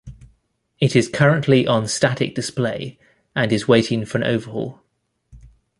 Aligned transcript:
It 0.79 0.95
is 0.95 1.07
currently 1.07 1.67
on 1.67 1.87
static 1.87 2.33
display 2.33 2.97
and 3.35 3.53
is 3.53 3.67
waiting 3.67 4.03
for 4.03 4.17
an 4.17 4.23
overhaul. 4.23 4.81